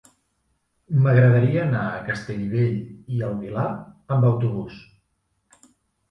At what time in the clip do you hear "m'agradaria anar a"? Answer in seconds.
1.01-1.99